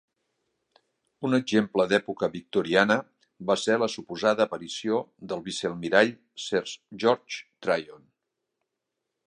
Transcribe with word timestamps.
Un 1.27 1.35
exemple 1.37 1.85
d'època 1.91 2.29
victoriana 2.35 2.97
va 3.51 3.57
ser 3.65 3.77
la 3.83 3.89
suposada 3.97 4.47
aparició 4.49 4.97
del 5.33 5.45
vicealmirall 5.51 6.13
Sir 6.47 6.63
George 7.05 7.43
Tryon. 7.67 8.05